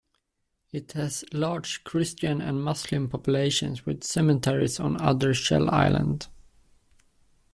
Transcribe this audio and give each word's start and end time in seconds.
It 0.71 0.93
has 0.93 1.23
large 1.31 1.83
Christian 1.83 2.41
and 2.41 2.63
Muslim 2.63 3.07
populations 3.07 3.85
with 3.85 4.03
cemeteries 4.03 4.79
on 4.79 4.95
another 4.95 5.35
shell 5.35 5.69
island. 5.69 6.27